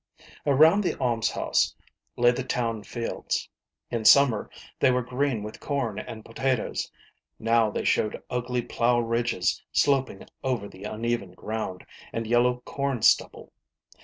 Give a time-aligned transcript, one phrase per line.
[0.47, 1.75] Around the almshouse
[2.17, 3.47] lay the town fields.
[3.91, 6.91] In summer they were green with corn and potatoes,
[7.37, 13.53] now they showed ugly plough ridges sloping over the uneven ground, and yellow corn stubble.